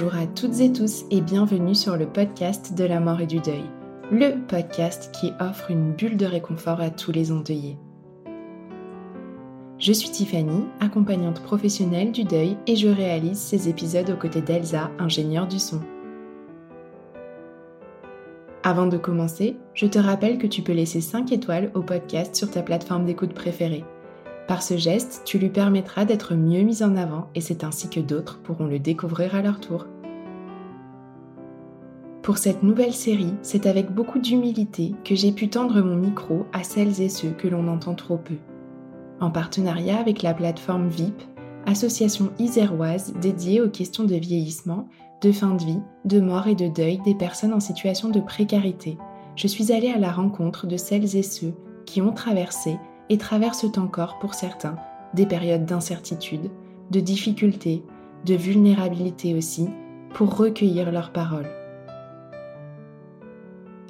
Bonjour 0.00 0.14
à 0.14 0.28
toutes 0.28 0.60
et 0.60 0.72
tous 0.72 1.06
et 1.10 1.20
bienvenue 1.20 1.74
sur 1.74 1.96
le 1.96 2.06
podcast 2.06 2.72
de 2.78 2.84
la 2.84 3.00
mort 3.00 3.20
et 3.20 3.26
du 3.26 3.40
deuil, 3.40 3.64
le 4.12 4.46
podcast 4.46 5.10
qui 5.12 5.32
offre 5.40 5.72
une 5.72 5.90
bulle 5.90 6.16
de 6.16 6.24
réconfort 6.24 6.80
à 6.80 6.90
tous 6.90 7.10
les 7.10 7.32
endeuillés. 7.32 7.76
Je 9.80 9.92
suis 9.92 10.10
Tiffany, 10.10 10.66
accompagnante 10.78 11.42
professionnelle 11.42 12.12
du 12.12 12.22
deuil 12.22 12.56
et 12.68 12.76
je 12.76 12.86
réalise 12.86 13.38
ces 13.38 13.68
épisodes 13.68 14.08
aux 14.10 14.16
côtés 14.16 14.40
d'Elsa, 14.40 14.92
ingénieure 15.00 15.48
du 15.48 15.58
son. 15.58 15.80
Avant 18.62 18.86
de 18.86 18.98
commencer, 18.98 19.56
je 19.74 19.86
te 19.86 19.98
rappelle 19.98 20.38
que 20.38 20.46
tu 20.46 20.62
peux 20.62 20.74
laisser 20.74 21.00
5 21.00 21.32
étoiles 21.32 21.72
au 21.74 21.82
podcast 21.82 22.36
sur 22.36 22.48
ta 22.48 22.62
plateforme 22.62 23.04
d'écoute 23.04 23.34
préférée 23.34 23.84
par 24.48 24.62
ce 24.62 24.78
geste, 24.78 25.22
tu 25.26 25.38
lui 25.38 25.50
permettras 25.50 26.06
d'être 26.06 26.34
mieux 26.34 26.62
mis 26.62 26.82
en 26.82 26.96
avant 26.96 27.28
et 27.34 27.42
c'est 27.42 27.64
ainsi 27.64 27.90
que 27.90 28.00
d'autres 28.00 28.40
pourront 28.40 28.66
le 28.66 28.78
découvrir 28.78 29.34
à 29.34 29.42
leur 29.42 29.60
tour. 29.60 29.86
Pour 32.22 32.38
cette 32.38 32.62
nouvelle 32.62 32.94
série, 32.94 33.34
c'est 33.42 33.66
avec 33.66 33.92
beaucoup 33.92 34.18
d'humilité 34.18 34.94
que 35.04 35.14
j'ai 35.14 35.32
pu 35.32 35.48
tendre 35.48 35.82
mon 35.82 35.96
micro 35.96 36.46
à 36.54 36.62
celles 36.62 37.00
et 37.02 37.10
ceux 37.10 37.30
que 37.30 37.46
l'on 37.46 37.68
entend 37.68 37.94
trop 37.94 38.16
peu. 38.16 38.36
En 39.20 39.30
partenariat 39.30 39.98
avec 39.98 40.22
la 40.22 40.32
plateforme 40.32 40.88
VIP, 40.88 41.22
association 41.66 42.30
iséroise 42.38 43.12
dédiée 43.20 43.60
aux 43.60 43.68
questions 43.68 44.04
de 44.04 44.14
vieillissement, 44.14 44.88
de 45.20 45.30
fin 45.30 45.54
de 45.54 45.64
vie, 45.64 45.82
de 46.06 46.20
mort 46.20 46.48
et 46.48 46.54
de 46.54 46.68
deuil 46.68 47.00
des 47.04 47.14
personnes 47.14 47.52
en 47.52 47.60
situation 47.60 48.08
de 48.08 48.20
précarité, 48.20 48.96
je 49.36 49.46
suis 49.46 49.72
allée 49.72 49.90
à 49.90 49.98
la 49.98 50.10
rencontre 50.10 50.66
de 50.66 50.78
celles 50.78 51.16
et 51.16 51.22
ceux 51.22 51.52
qui 51.84 52.00
ont 52.00 52.12
traversé 52.12 52.78
et 53.10 53.18
traversent 53.18 53.76
encore 53.76 54.18
pour 54.18 54.34
certains 54.34 54.76
des 55.14 55.26
périodes 55.26 55.64
d'incertitude, 55.64 56.50
de 56.90 57.00
difficulté, 57.00 57.82
de 58.24 58.34
vulnérabilité 58.34 59.34
aussi, 59.34 59.68
pour 60.14 60.36
recueillir 60.36 60.90
leurs 60.90 61.12
paroles. 61.12 61.50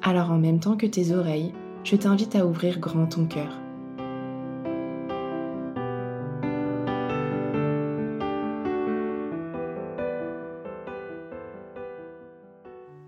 Alors 0.03 0.31
en 0.31 0.39
même 0.39 0.61
temps 0.61 0.77
que 0.77 0.87
tes 0.87 1.13
oreilles, 1.13 1.53
je 1.85 1.97
t'invite 1.97 2.37
à 2.37 2.47
ouvrir 2.47 2.79
grand 2.79 3.07
ton 3.07 3.27
cœur. 3.27 3.59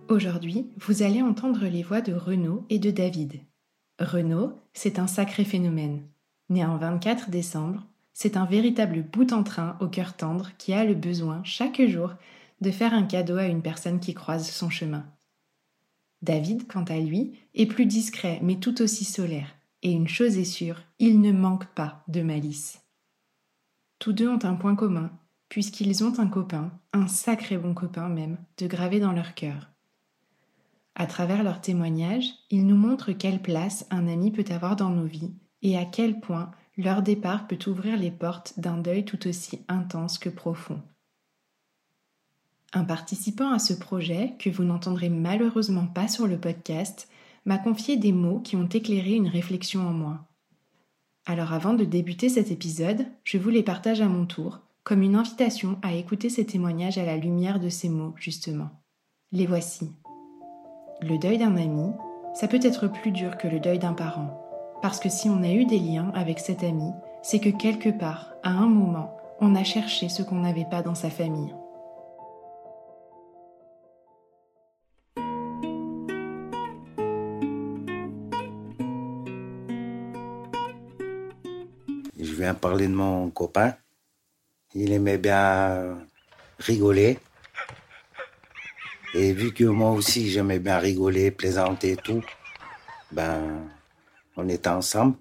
Aujourd'hui, 0.08 0.70
vous 0.76 1.02
allez 1.02 1.22
entendre 1.22 1.66
les 1.66 1.82
voix 1.82 2.00
de 2.00 2.12
Renaud 2.12 2.64
et 2.68 2.78
de 2.80 2.90
David. 2.90 3.40
Renaud, 4.00 4.58
c'est 4.72 4.98
un 4.98 5.06
sacré 5.06 5.44
phénomène. 5.44 6.02
Né 6.48 6.64
en 6.64 6.78
24 6.78 7.28
décembre, 7.28 7.86
c'est 8.14 8.38
un 8.38 8.46
véritable 8.46 9.02
bout 9.02 9.30
en 9.32 9.42
train 9.42 9.76
au 9.80 9.88
cœur 9.88 10.16
tendre 10.16 10.50
qui 10.56 10.72
a 10.72 10.86
le 10.86 10.94
besoin, 10.94 11.42
chaque 11.44 11.82
jour, 11.86 12.14
de 12.62 12.70
faire 12.70 12.94
un 12.94 13.02
cadeau 13.02 13.36
à 13.36 13.44
une 13.44 13.60
personne 13.60 14.00
qui 14.00 14.14
croise 14.14 14.50
son 14.50 14.70
chemin. 14.70 15.04
David, 16.22 16.66
quant 16.66 16.84
à 16.84 16.98
lui, 16.98 17.38
est 17.54 17.66
plus 17.66 17.84
discret 17.84 18.40
mais 18.42 18.56
tout 18.56 18.80
aussi 18.80 19.04
solaire, 19.04 19.54
et 19.82 19.92
une 19.92 20.08
chose 20.08 20.38
est 20.38 20.44
sûre, 20.44 20.82
il 20.98 21.20
ne 21.20 21.32
manque 21.32 21.66
pas 21.66 22.02
de 22.08 22.22
malice. 22.22 22.80
Tous 23.98 24.14
deux 24.14 24.28
ont 24.28 24.44
un 24.44 24.54
point 24.54 24.76
commun, 24.76 25.10
puisqu'ils 25.50 26.02
ont 26.04 26.18
un 26.18 26.28
copain, 26.28 26.72
un 26.94 27.06
sacré 27.06 27.58
bon 27.58 27.74
copain 27.74 28.08
même, 28.08 28.38
de 28.56 28.66
graver 28.66 28.98
dans 28.98 29.12
leur 29.12 29.34
cœur. 29.34 29.69
À 31.00 31.06
travers 31.06 31.42
leurs 31.42 31.62
témoignages, 31.62 32.28
ils 32.50 32.66
nous 32.66 32.76
montrent 32.76 33.12
quelle 33.12 33.40
place 33.40 33.86
un 33.88 34.06
ami 34.06 34.30
peut 34.30 34.44
avoir 34.50 34.76
dans 34.76 34.90
nos 34.90 35.06
vies 35.06 35.32
et 35.62 35.78
à 35.78 35.86
quel 35.86 36.20
point 36.20 36.50
leur 36.76 37.00
départ 37.00 37.46
peut 37.46 37.58
ouvrir 37.68 37.96
les 37.96 38.10
portes 38.10 38.60
d'un 38.60 38.76
deuil 38.76 39.06
tout 39.06 39.26
aussi 39.26 39.60
intense 39.68 40.18
que 40.18 40.28
profond. 40.28 40.82
Un 42.74 42.84
participant 42.84 43.50
à 43.50 43.58
ce 43.58 43.72
projet, 43.72 44.34
que 44.38 44.50
vous 44.50 44.62
n'entendrez 44.62 45.08
malheureusement 45.08 45.86
pas 45.86 46.06
sur 46.06 46.26
le 46.26 46.36
podcast, 46.36 47.08
m'a 47.46 47.56
confié 47.56 47.96
des 47.96 48.12
mots 48.12 48.40
qui 48.40 48.56
ont 48.56 48.68
éclairé 48.68 49.14
une 49.14 49.28
réflexion 49.28 49.80
en 49.88 49.94
moi. 49.94 50.28
Alors 51.24 51.54
avant 51.54 51.72
de 51.72 51.86
débuter 51.86 52.28
cet 52.28 52.50
épisode, 52.50 53.06
je 53.24 53.38
vous 53.38 53.48
les 53.48 53.62
partage 53.62 54.02
à 54.02 54.08
mon 54.10 54.26
tour, 54.26 54.60
comme 54.84 55.00
une 55.00 55.16
invitation 55.16 55.78
à 55.80 55.94
écouter 55.94 56.28
ces 56.28 56.44
témoignages 56.44 56.98
à 56.98 57.06
la 57.06 57.16
lumière 57.16 57.58
de 57.58 57.70
ces 57.70 57.88
mots, 57.88 58.12
justement. 58.18 58.68
Les 59.32 59.46
voici. 59.46 59.88
Le 61.02 61.16
deuil 61.16 61.38
d'un 61.38 61.56
ami, 61.56 61.92
ça 62.34 62.46
peut 62.46 62.60
être 62.62 62.86
plus 62.86 63.10
dur 63.10 63.38
que 63.38 63.48
le 63.48 63.58
deuil 63.58 63.78
d'un 63.78 63.94
parent. 63.94 64.38
Parce 64.82 65.00
que 65.00 65.08
si 65.08 65.30
on 65.30 65.42
a 65.42 65.48
eu 65.48 65.64
des 65.64 65.78
liens 65.78 66.12
avec 66.14 66.38
cet 66.38 66.62
ami, 66.62 66.92
c'est 67.22 67.40
que 67.40 67.48
quelque 67.48 67.88
part, 67.88 68.34
à 68.42 68.50
un 68.50 68.66
moment, 68.66 69.16
on 69.40 69.54
a 69.54 69.64
cherché 69.64 70.10
ce 70.10 70.22
qu'on 70.22 70.40
n'avait 70.40 70.66
pas 70.66 70.82
dans 70.82 70.94
sa 70.94 71.08
famille. 71.08 71.54
Je 82.18 82.34
viens 82.34 82.52
parler 82.52 82.88
de 82.88 82.92
mon 82.92 83.30
copain. 83.30 83.72
Il 84.74 84.92
aimait 84.92 85.16
bien 85.16 85.96
rigoler. 86.58 87.18
Et 89.14 89.32
vu 89.32 89.52
que 89.52 89.64
moi 89.64 89.90
aussi 89.90 90.30
j'aimais 90.30 90.58
bien 90.58 90.78
rigoler, 90.78 91.30
plaisanter 91.30 91.92
et 91.92 91.96
tout, 91.96 92.22
ben 93.12 93.68
on 94.36 94.48
était 94.48 94.68
ensemble 94.68 95.16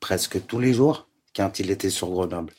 presque 0.00 0.44
tous 0.46 0.58
les 0.58 0.74
jours 0.74 1.08
quand 1.34 1.58
il 1.60 1.70
était 1.70 1.90
sur 1.90 2.10
Grenoble. 2.10 2.52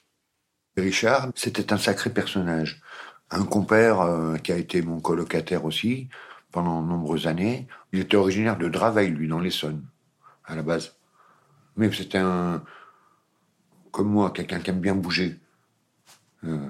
Richard, 0.78 1.32
c'était 1.36 1.72
un 1.74 1.78
sacré 1.78 2.10
personnage. 2.10 2.82
Un 3.30 3.46
compère 3.46 4.02
euh, 4.02 4.38
qui 4.38 4.52
a 4.52 4.58
été 4.58 4.82
mon 4.82 5.00
colocataire 5.00 5.66
aussi 5.66 6.10
pendant 6.52 6.82
de 6.82 6.88
nombreuses 6.88 7.28
années. 7.28 7.68
Il 7.92 8.00
était 8.00 8.18
originaire 8.18 8.58
de 8.58 8.70
Draveil, 8.70 9.10
lui, 9.12 9.28
dans 9.28 9.40
l'Essonne, 9.40 9.84
à 10.46 10.56
la 10.56 10.64
base. 10.64 10.96
Mais 11.76 11.92
c'était 11.92 12.20
un, 12.20 12.64
comme 13.92 14.10
moi, 14.10 14.32
quelqu'un 14.32 14.60
qui 14.60 14.70
aime 14.70 14.80
bien 14.80 14.96
bouger. 14.96 15.40
Euh, 16.44 16.70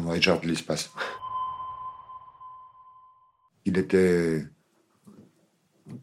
voyageur 0.00 0.40
de 0.40 0.46
l'espace. 0.46 0.90
Il 3.64 3.78
était 3.78 4.46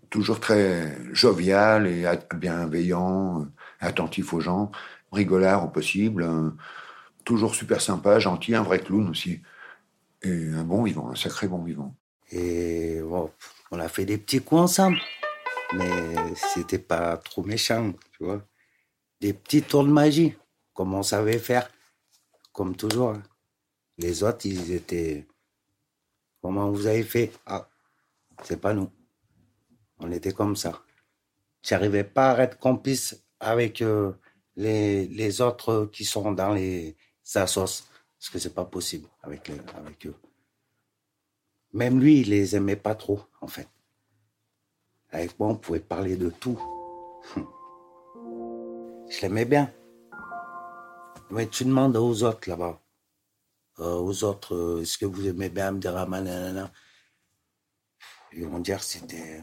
toujours 0.09 0.39
très 0.39 0.97
jovial 1.13 1.87
et 1.87 2.05
bienveillant, 2.35 3.47
attentif 3.79 4.33
aux 4.33 4.39
gens, 4.39 4.71
rigolard 5.11 5.65
au 5.65 5.69
possible, 5.69 6.25
toujours 7.23 7.55
super 7.55 7.81
sympa, 7.81 8.19
gentil, 8.19 8.55
un 8.55 8.63
vrai 8.63 8.79
clown 8.79 9.09
aussi. 9.09 9.41
Et 10.21 10.49
un 10.53 10.63
bon 10.63 10.83
vivant, 10.83 11.09
un 11.09 11.15
sacré 11.15 11.47
bon 11.47 11.63
vivant. 11.63 11.95
Et 12.31 13.01
bon, 13.01 13.31
on 13.71 13.79
a 13.79 13.89
fait 13.89 14.05
des 14.05 14.17
petits 14.17 14.41
coups 14.41 14.61
ensemble, 14.61 14.97
mais 15.73 16.15
c'était 16.53 16.79
pas 16.79 17.17
trop 17.17 17.43
méchant, 17.43 17.93
tu 18.17 18.23
vois. 18.23 18.41
Des 19.19 19.33
petits 19.33 19.61
tours 19.61 19.83
de 19.83 19.91
magie, 19.91 20.35
comme 20.73 20.93
on 20.93 21.03
savait 21.03 21.39
faire, 21.39 21.69
comme 22.51 22.75
toujours. 22.75 23.15
Les 23.97 24.23
autres, 24.23 24.45
ils 24.45 24.71
étaient. 24.71 25.27
Comment 26.41 26.71
vous 26.71 26.87
avez 26.87 27.03
fait? 27.03 27.31
Ah, 27.45 27.69
c'est 28.43 28.59
pas 28.59 28.73
nous. 28.73 28.89
On 29.99 30.11
était 30.11 30.33
comme 30.33 30.55
ça. 30.55 30.81
J'arrivais 31.61 32.03
pas 32.03 32.31
à 32.31 32.43
être 32.43 32.57
complice 32.57 33.23
avec 33.39 33.81
euh, 33.81 34.11
les, 34.55 35.07
les 35.07 35.41
autres 35.41 35.89
qui 35.91 36.03
sont 36.05 36.31
dans 36.31 36.53
les, 36.53 36.97
sauce. 37.23 37.87
Parce 38.19 38.29
que 38.29 38.39
c'est 38.39 38.53
pas 38.53 38.65
possible 38.65 39.07
avec, 39.21 39.51
avec 39.75 40.05
eux. 40.07 40.15
Même 41.73 41.99
lui, 41.99 42.21
il 42.21 42.29
les 42.29 42.55
aimait 42.55 42.75
pas 42.75 42.95
trop, 42.95 43.21
en 43.41 43.47
fait. 43.47 43.67
Avec 45.11 45.39
moi, 45.39 45.49
on 45.49 45.55
pouvait 45.55 45.79
parler 45.79 46.15
de 46.15 46.29
tout. 46.29 46.59
Je 49.09 49.21
l'aimais 49.21 49.45
bien. 49.45 49.73
Mais 51.31 51.47
tu 51.47 51.65
demandes 51.65 51.97
aux 51.97 52.23
autres 52.23 52.49
là-bas, 52.49 52.79
euh, 53.79 53.95
aux 53.95 54.23
autres, 54.23 54.55
euh, 54.55 54.81
est-ce 54.81 54.97
que 54.97 55.05
vous 55.05 55.27
aimez 55.27 55.49
bien 55.49 55.67
Abderrahman 55.67 56.71
Ils 58.33 58.45
vont 58.47 58.59
dire 58.59 58.83
c'était 58.83 59.41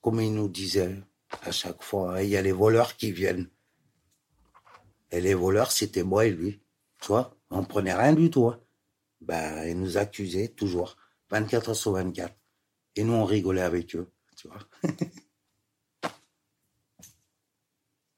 comme 0.00 0.20
ils 0.20 0.34
nous 0.34 0.48
disaient 0.48 0.96
à 1.42 1.52
chaque 1.52 1.82
fois, 1.82 2.22
il 2.22 2.30
y 2.30 2.36
a 2.36 2.42
les 2.42 2.52
voleurs 2.52 2.96
qui 2.96 3.12
viennent. 3.12 3.48
Et 5.10 5.20
les 5.20 5.34
voleurs, 5.34 5.72
c'était 5.72 6.02
moi 6.02 6.26
et 6.26 6.30
lui. 6.30 6.60
Tu 7.00 7.08
vois, 7.08 7.36
on 7.50 7.64
prenait 7.64 7.94
rien 7.94 8.12
du 8.12 8.30
tout. 8.30 8.46
Hein. 8.48 8.60
Ben, 9.20 9.64
ils 9.66 9.78
nous 9.78 9.96
accusaient 9.96 10.48
toujours, 10.48 10.96
24 11.30 11.70
heures 11.70 11.76
sur 11.76 11.92
24. 11.92 12.34
Et 12.96 13.04
nous, 13.04 13.12
on 13.14 13.24
rigolait 13.24 13.62
avec 13.62 13.94
eux, 13.96 14.10
tu 14.36 14.48
vois. 14.48 14.58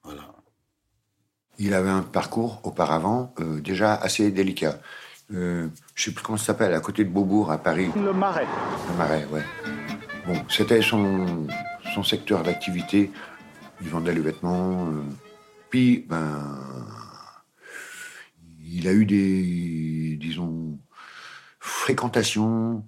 voilà. 0.03 0.35
Il 1.59 1.75
avait 1.75 1.91
un 1.91 2.03
parcours 2.03 2.61
auparavant 2.65 3.35
euh, 3.41 3.61
déjà 3.61 3.95
assez 3.95 4.31
délicat. 4.31 4.81
Euh, 5.33 5.69
je 5.95 6.05
sais 6.05 6.11
plus 6.13 6.23
comment 6.23 6.39
ça 6.39 6.47
s'appelle, 6.47 6.75
à 6.75 6.81
côté 6.81 7.05
de 7.05 7.11
Beaubourg, 7.11 7.51
à 7.51 7.59
Paris. 7.59 7.91
Le 7.97 8.13
Marais. 8.13 8.47
Le 8.91 8.97
Marais, 8.97 9.27
ouais. 9.27 9.45
Bon, 10.27 10.43
c'était 10.49 10.83
son, 10.83 11.47
son 11.95 12.03
secteur 12.03 12.43
d'activité. 12.43 13.11
Il 13.81 13.89
vendait 13.89 14.13
les 14.13 14.21
vêtements. 14.21 14.87
Euh. 14.87 15.03
Puis, 15.71 16.05
ben, 16.09 16.59
il 18.65 18.89
a 18.89 18.93
eu 18.93 19.07
des, 19.07 20.17
disons, 20.21 20.79
fréquentations 21.61 22.85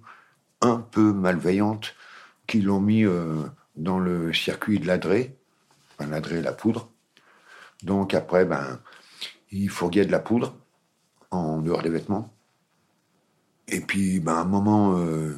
un 0.61 0.77
peu 0.77 1.13
malveillantes 1.13 1.95
qui 2.47 2.61
l'ont 2.61 2.81
mis 2.81 3.05
euh, 3.05 3.43
dans 3.75 3.99
le 3.99 4.33
circuit 4.33 4.79
de 4.79 4.87
l'adré, 4.87 5.35
enfin, 5.97 6.09
l'adré, 6.09 6.41
la 6.41 6.51
poudre. 6.51 6.89
Donc 7.83 8.13
après, 8.13 8.45
ben, 8.45 8.79
il 9.51 9.69
fourguait 9.69 10.05
de 10.05 10.11
la 10.11 10.19
poudre 10.19 10.55
en 11.33 11.61
dehors 11.61 11.81
des 11.81 11.89
vêtements. 11.89 12.33
Et 13.67 13.79
puis, 13.79 14.19
ben, 14.19 14.35
à 14.35 14.41
un 14.41 14.45
moment, 14.45 14.97
euh, 14.97 15.37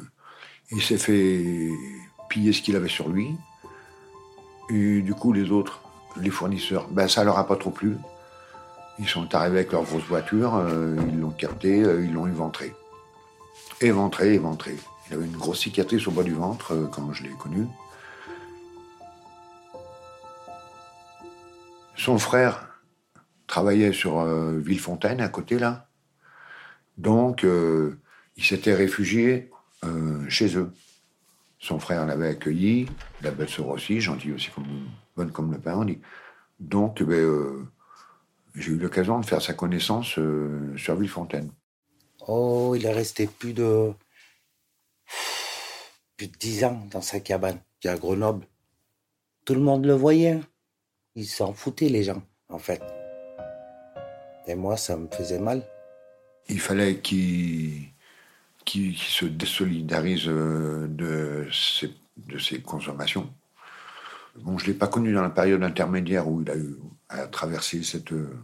il 0.70 0.82
s'est 0.82 0.98
fait 0.98 1.70
piller 2.28 2.52
ce 2.52 2.62
qu'il 2.62 2.76
avait 2.76 2.88
sur 2.88 3.08
lui. 3.08 3.36
Et 4.70 5.00
du 5.00 5.14
coup, 5.14 5.32
les 5.32 5.50
autres, 5.50 5.80
les 6.16 6.30
fournisseurs, 6.30 6.88
ben, 6.88 7.08
ça 7.08 7.24
leur 7.24 7.38
a 7.38 7.46
pas 7.46 7.56
trop 7.56 7.70
plu. 7.70 7.96
Ils 8.98 9.08
sont 9.08 9.34
arrivés 9.34 9.58
avec 9.58 9.72
leur 9.72 9.84
grosse 9.84 10.04
voiture, 10.04 10.56
euh, 10.56 10.96
ils 11.08 11.20
l'ont 11.20 11.30
capté, 11.30 11.82
euh, 11.82 12.04
ils 12.04 12.12
l'ont 12.12 12.26
éventré. 12.26 12.74
Éventré, 13.80 14.34
éventré. 14.34 14.76
Il 15.08 15.14
avait 15.14 15.26
une 15.26 15.36
grosse 15.36 15.60
cicatrice 15.60 16.08
au 16.08 16.10
bas 16.10 16.22
du 16.22 16.32
ventre 16.32 16.88
quand 16.92 17.12
je 17.12 17.22
l'ai 17.22 17.30
connu. 17.30 17.66
Son 21.94 22.18
frère 22.18 22.80
travaillait 23.46 23.92
sur 23.92 24.24
Villefontaine, 24.24 25.20
à 25.20 25.28
côté 25.28 25.58
là. 25.58 25.85
Donc, 26.96 27.44
il 27.44 28.44
s'était 28.44 28.74
réfugié 28.74 29.50
chez 30.28 30.56
eux. 30.56 30.72
Son 31.58 31.78
frère 31.78 32.06
l'avait 32.06 32.28
accueilli, 32.28 32.86
la 33.22 33.30
belle-sœur 33.30 33.68
aussi, 33.68 34.00
gentille 34.00 34.32
aussi, 34.32 34.50
comme, 34.50 34.88
bonne 35.16 35.32
comme 35.32 35.52
le 35.52 35.58
pain. 35.58 35.84
Donc, 36.60 37.02
ben, 37.02 37.66
j'ai 38.56 38.72
eu 38.72 38.78
l'occasion 38.78 39.20
de 39.20 39.26
faire 39.26 39.42
sa 39.42 39.52
connaissance 39.52 40.18
euh, 40.18 40.74
sur 40.76 40.96
Villefontaine. 40.96 41.50
Oh, 42.26 42.74
il 42.74 42.86
est 42.86 42.92
resté 42.92 43.26
plus 43.26 43.52
de 43.52 43.92
plus 46.16 46.28
de 46.28 46.36
dix 46.38 46.64
ans 46.64 46.82
dans 46.90 47.02
sa 47.02 47.20
cabane, 47.20 47.60
qui 47.78 47.88
est 47.88 47.90
à 47.90 47.96
Grenoble. 47.96 48.46
Tout 49.44 49.54
le 49.54 49.60
monde 49.60 49.84
le 49.84 49.92
voyait. 49.92 50.30
Hein. 50.30 50.40
Ils 51.14 51.26
s'en 51.26 51.52
foutaient, 51.52 51.90
les 51.90 52.04
gens, 52.04 52.22
en 52.48 52.58
fait. 52.58 52.82
Et 54.46 54.54
moi, 54.54 54.78
ça 54.78 54.96
me 54.96 55.08
faisait 55.08 55.38
mal. 55.38 55.62
Il 56.48 56.60
fallait 56.60 57.00
qu'il 57.00 57.90
se 58.96 59.24
désolidarise 59.24 60.28
euh, 60.28 60.86
de 60.86 61.48
ses, 61.52 61.94
de 62.16 62.62
consommations. 62.62 63.32
Bon, 64.36 64.58
je 64.58 64.64
ne 64.64 64.68
l'ai 64.68 64.78
pas 64.78 64.86
connu 64.86 65.12
dans 65.12 65.22
la 65.22 65.30
période 65.30 65.62
intermédiaire 65.62 66.28
où 66.28 66.42
il 66.42 66.50
a 66.50 66.56
eu 66.56 66.76
à 67.08 67.26
traverser 67.26 67.82
cette 67.82 68.12
euh, 68.12 68.38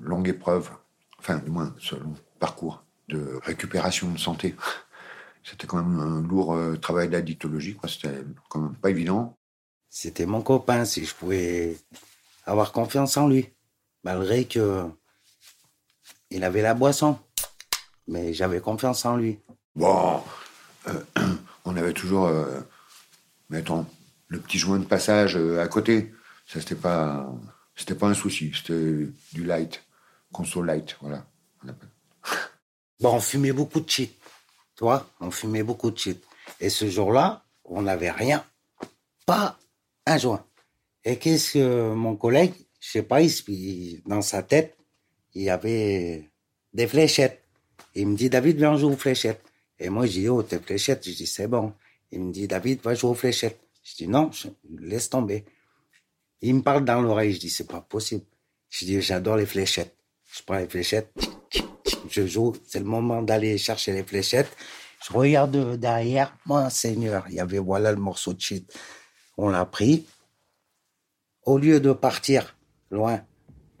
longue 0.00 0.28
épreuve, 0.28 0.70
enfin, 1.18 1.38
du 1.38 1.50
moins, 1.50 1.74
ce 1.78 1.94
long 1.94 2.14
parcours 2.38 2.82
de 3.08 3.38
récupération 3.42 4.10
de 4.10 4.18
santé. 4.18 4.54
C'était 5.42 5.66
quand 5.66 5.82
même 5.82 5.98
un 5.98 6.22
lourd 6.22 6.54
euh, 6.54 6.76
travail 6.76 7.08
d'addictologie, 7.08 7.76
C'était 7.86 8.22
quand 8.48 8.60
même 8.60 8.74
pas 8.74 8.90
évident. 8.90 9.36
C'était 9.88 10.26
mon 10.26 10.42
copain, 10.42 10.84
si 10.84 11.04
je 11.04 11.14
pouvais 11.14 11.76
avoir 12.44 12.72
confiance 12.72 13.16
en 13.16 13.28
lui, 13.28 13.48
malgré 14.04 14.44
que 14.46 14.86
il 16.30 16.44
avait 16.44 16.62
la 16.62 16.74
boisson, 16.74 17.18
mais 18.06 18.32
j'avais 18.32 18.60
confiance 18.60 19.04
en 19.04 19.16
lui. 19.16 19.38
Bon, 19.74 20.22
euh, 20.88 21.00
on 21.64 21.76
avait 21.76 21.92
toujours, 21.92 22.30
mettons, 23.50 23.86
le 24.28 24.38
petit 24.38 24.58
joint 24.58 24.78
de 24.78 24.84
passage 24.84 25.36
euh, 25.36 25.60
à 25.60 25.68
côté. 25.68 26.12
Ça, 26.46 26.60
c'était 26.60 26.74
pas, 26.74 27.30
c'était 27.74 27.94
pas 27.94 28.06
un 28.06 28.14
souci. 28.14 28.52
C'était 28.54 29.08
du 29.32 29.44
light, 29.44 29.82
console 30.32 30.66
light, 30.66 30.96
voilà. 31.00 31.24
Bon, 33.00 33.14
on 33.14 33.20
fumait 33.20 33.52
beaucoup 33.52 33.78
de 33.78 33.88
shit. 33.88 34.12
Toi, 34.74 35.08
on 35.20 35.30
fumait 35.30 35.62
beaucoup 35.62 35.92
de 35.92 35.96
shit. 35.96 36.20
Et 36.58 36.68
ce 36.68 36.90
jour-là, 36.90 37.44
on 37.64 37.82
n'avait 37.82 38.10
rien. 38.10 38.44
Pas 39.24 39.56
un 40.04 40.18
joint. 40.18 40.44
Et 41.04 41.16
qu'est-ce 41.16 41.52
que 41.52 41.92
mon 41.94 42.16
collègue, 42.16 42.54
je 42.80 42.90
sais 42.90 43.02
pas, 43.04 43.20
il, 43.20 44.02
dans 44.04 44.20
sa 44.20 44.42
tête, 44.42 44.76
il 45.38 45.44
y 45.44 45.50
avait 45.50 46.30
des 46.72 46.86
fléchettes. 46.86 47.44
Il 47.94 48.08
me 48.08 48.16
dit, 48.16 48.28
David, 48.28 48.58
viens 48.58 48.76
jouer 48.76 48.92
aux 48.92 48.96
fléchettes. 48.96 49.42
Et 49.78 49.88
moi, 49.88 50.06
je 50.06 50.12
dis, 50.12 50.28
oh, 50.28 50.42
tes 50.42 50.58
fléchettes. 50.58 51.08
Je 51.08 51.14
dis, 51.14 51.26
c'est 51.26 51.48
bon. 51.48 51.72
Il 52.10 52.20
me 52.22 52.32
dit, 52.32 52.46
David, 52.48 52.80
va 52.82 52.94
jouer 52.94 53.10
aux 53.10 53.14
fléchettes. 53.14 53.60
Je 53.88 53.94
dis 53.96 54.08
non, 54.08 54.30
laisse 54.80 55.08
tomber. 55.08 55.46
Il 56.42 56.56
me 56.56 56.62
parle 56.62 56.84
dans 56.84 57.00
l'oreille, 57.00 57.32
je 57.32 57.40
dis 57.40 57.50
c'est 57.50 57.66
pas 57.66 57.80
possible. 57.80 58.24
Je 58.68 58.84
dis 58.84 59.00
j'adore 59.00 59.36
les 59.36 59.46
fléchettes. 59.46 59.96
Je 60.30 60.42
prends 60.42 60.58
les 60.58 60.68
fléchettes, 60.68 61.10
je 62.10 62.26
joue, 62.26 62.54
c'est 62.66 62.80
le 62.80 62.84
moment 62.84 63.22
d'aller 63.22 63.56
chercher 63.56 63.92
les 63.92 64.04
fléchettes. 64.04 64.54
Je 65.02 65.12
regarde 65.14 65.76
derrière, 65.78 66.36
mon 66.44 66.68
Seigneur, 66.68 67.24
il 67.30 67.36
y 67.36 67.40
avait 67.40 67.58
voilà 67.58 67.92
le 67.92 67.98
morceau 67.98 68.34
de 68.34 68.40
shit. 68.40 68.70
On 69.38 69.48
l'a 69.48 69.64
pris. 69.64 70.04
Au 71.44 71.56
lieu 71.56 71.80
de 71.80 71.92
partir 71.92 72.58
loin, 72.90 73.24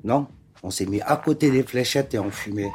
non, 0.04 0.26
on 0.62 0.70
s'est 0.70 0.86
mis 0.86 1.00
à 1.00 1.16
côté 1.16 1.50
des 1.50 1.62
fléchettes 1.62 2.14
et 2.14 2.18
on 2.18 2.30
fumait. 2.30 2.72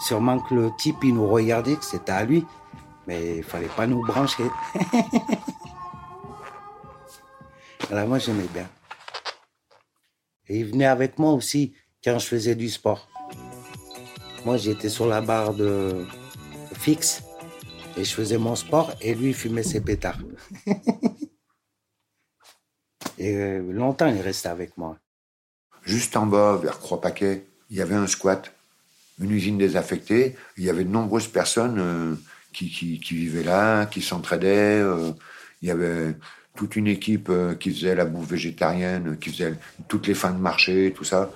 Sûrement 0.00 0.40
que 0.40 0.54
le 0.54 0.70
type, 0.76 0.96
il 1.02 1.14
nous 1.14 1.28
regardait, 1.28 1.76
que 1.76 1.84
c'était 1.84 2.12
à 2.12 2.24
lui, 2.24 2.44
mais 3.06 3.38
il 3.38 3.42
fallait 3.44 3.68
pas 3.68 3.86
nous 3.86 4.04
brancher. 4.04 4.44
Alors 7.90 8.08
moi, 8.08 8.18
j'aimais 8.18 8.48
bien. 8.52 8.68
Et 10.48 10.58
il 10.58 10.66
venait 10.66 10.86
avec 10.86 11.18
moi 11.18 11.32
aussi 11.32 11.74
quand 12.02 12.18
je 12.18 12.26
faisais 12.26 12.54
du 12.54 12.68
sport. 12.68 13.08
Moi, 14.44 14.56
j'étais 14.56 14.88
sur 14.88 15.06
la 15.06 15.20
barre 15.20 15.54
de 15.54 16.06
fixe 16.74 17.22
et 17.96 18.04
je 18.04 18.14
faisais 18.14 18.38
mon 18.38 18.56
sport 18.56 18.92
et 19.00 19.14
lui, 19.14 19.28
il 19.28 19.34
fumait 19.34 19.62
ses 19.62 19.80
pétards. 19.80 20.18
et 23.18 23.36
euh, 23.36 23.72
longtemps, 23.72 24.08
il 24.08 24.20
restait 24.20 24.48
avec 24.48 24.76
moi. 24.76 24.98
Juste 25.84 26.16
en 26.16 26.26
bas, 26.26 26.58
vers 26.62 26.78
Croix-Paquet, 26.78 27.44
il 27.70 27.76
y 27.76 27.82
avait 27.82 27.94
un 27.94 28.06
squat, 28.06 28.52
une 29.20 29.30
usine 29.30 29.58
désaffectée. 29.58 30.36
Il 30.56 30.64
y 30.64 30.70
avait 30.70 30.84
de 30.84 30.90
nombreuses 30.90 31.28
personnes 31.28 31.78
euh, 31.78 32.14
qui, 32.52 32.70
qui, 32.70 33.14
vivaient 33.14 33.42
là, 33.42 33.86
qui 33.86 34.00
s'entraidaient. 34.00 34.80
Euh. 34.80 35.12
il 35.60 35.68
y 35.68 35.70
avait 35.70 36.16
toute 36.56 36.76
une 36.76 36.86
équipe 36.86 37.28
euh, 37.28 37.54
qui 37.54 37.70
faisait 37.70 37.94
la 37.94 38.06
bouffe 38.06 38.28
végétarienne, 38.28 39.18
qui 39.18 39.30
faisait 39.30 39.54
toutes 39.88 40.06
les 40.06 40.14
fins 40.14 40.32
de 40.32 40.38
marché, 40.38 40.92
tout 40.96 41.04
ça. 41.04 41.30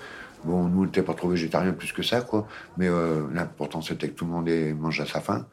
Bon, 0.45 0.63
nous, 0.63 0.81
on 0.81 0.85
n'était 0.85 1.03
pas 1.03 1.13
trop 1.13 1.29
végétariens 1.29 1.73
plus 1.73 1.91
que 1.91 2.01
ça, 2.01 2.21
quoi. 2.21 2.47
Mais 2.77 2.87
l'important, 3.33 3.81
c'était 3.81 4.07
que 4.07 4.13
tout 4.13 4.23
le 4.23 4.31
monde 4.31 4.49
mange 4.79 5.01
à 5.01 5.05
sa 5.05 5.19
faim. 5.19 5.45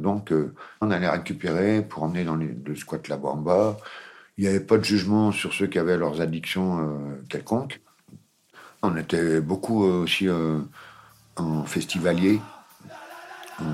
Donc, 0.00 0.32
on 0.80 0.90
allait 0.90 1.08
récupérer 1.08 1.80
pour 1.80 2.02
emmener 2.02 2.24
dans 2.24 2.34
le 2.34 2.74
squat 2.74 3.06
là-bas 3.06 3.28
en 3.28 3.36
bas. 3.36 3.76
Il 4.36 4.42
n'y 4.42 4.50
avait 4.50 4.58
pas 4.58 4.78
de 4.78 4.84
jugement 4.84 5.30
sur 5.30 5.52
ceux 5.52 5.68
qui 5.68 5.78
avaient 5.78 5.96
leurs 5.96 6.20
addictions 6.20 6.98
quelconques. 7.28 7.80
On 8.82 8.96
était 8.96 9.40
beaucoup 9.40 9.84
aussi 9.84 10.28
en 11.36 11.64
festivalier. 11.64 12.40
On, 13.60 13.64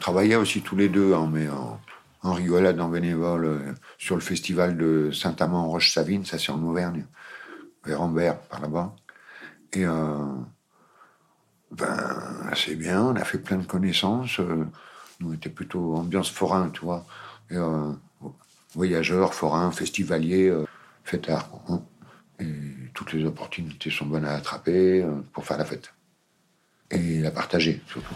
travaillait 0.00 0.36
aussi 0.36 0.62
tous 0.62 0.76
les 0.76 0.88
deux, 0.88 1.14
hein, 1.14 1.28
mais 1.30 1.48
en, 1.48 1.78
en 2.22 2.32
rigolade, 2.32 2.80
en 2.80 2.88
bénévole, 2.88 3.44
euh, 3.44 3.72
sur 3.98 4.14
le 4.14 4.20
festival 4.20 4.76
de 4.76 5.10
Saint-Amand-Roche-Savine, 5.12 6.24
ça 6.24 6.38
c'est 6.38 6.52
en 6.52 6.62
Auvergne, 6.62 7.04
vers 7.84 8.00
Ambert, 8.00 8.38
par 8.38 8.60
là-bas. 8.60 8.94
Et 9.72 9.84
ben, 11.72 12.50
c'est 12.54 12.76
bien, 12.76 13.02
on 13.02 13.16
a 13.16 13.24
fait 13.24 13.38
plein 13.38 13.58
de 13.58 13.66
connaissances. 13.66 14.38
nous, 14.38 15.30
on 15.30 15.32
était 15.34 15.50
plutôt 15.50 15.96
ambiance 15.96 16.30
forain, 16.30 16.70
tu 16.70 16.80
vois. 16.82 17.04
Et, 17.50 17.56
voyageurs, 18.74 19.34
forains, 19.34 19.70
festivaliers. 19.72 20.54
Toutes 22.94 23.12
les 23.12 23.24
opportunités 23.24 23.90
sont 23.90 24.06
bonnes 24.06 24.24
à 24.24 24.34
attraper 24.34 25.04
pour 25.32 25.44
faire 25.44 25.58
la 25.58 25.64
fête. 25.64 25.92
Et 26.90 27.20
la 27.20 27.30
partager, 27.30 27.80
surtout. 27.86 28.14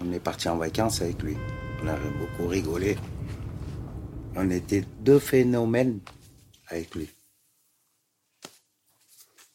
On 0.00 0.12
est 0.12 0.20
parti 0.20 0.48
en 0.48 0.56
vacances 0.56 1.02
avec 1.02 1.22
lui. 1.22 1.36
On 1.82 1.88
a 1.88 1.96
beaucoup 1.96 2.46
rigolé. 2.46 2.96
On 4.36 4.48
était 4.50 4.84
deux 5.00 5.18
phénomènes 5.18 6.00
avec 6.68 6.94
lui. 6.94 7.10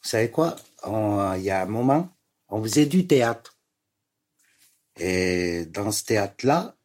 Vous 0.02 0.10
savez 0.10 0.30
quoi? 0.30 0.56
Il 0.86 1.42
y 1.42 1.50
a 1.50 1.62
un 1.62 1.66
moment, 1.66 2.14
on 2.48 2.62
faisait 2.62 2.86
du 2.86 3.06
théâtre. 3.06 3.56
Et 4.96 5.64
dans 5.66 5.90
ce 5.90 6.04
théâtre-là, 6.04 6.76